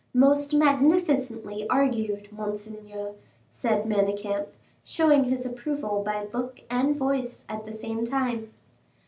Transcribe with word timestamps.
"Most 0.15 0.51
magnificently 0.55 1.67
argued, 1.69 2.31
monseigneur," 2.33 3.13
said 3.51 3.85
Manicamp, 3.85 4.47
showing 4.83 5.25
his 5.25 5.45
approval 5.45 6.01
by 6.03 6.25
look 6.33 6.61
and 6.71 6.95
voice 6.95 7.45
at 7.47 7.67
the 7.67 7.73
same 7.73 8.03
time. 8.03 8.51